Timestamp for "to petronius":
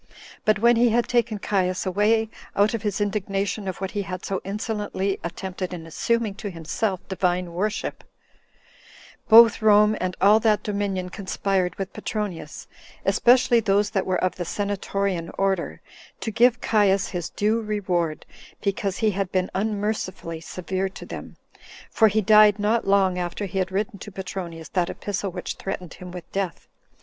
23.99-24.69